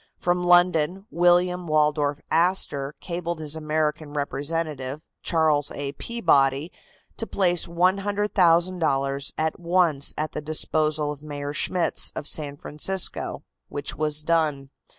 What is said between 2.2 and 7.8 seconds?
Astor cabled his American representative, Charles A. Peabody, to place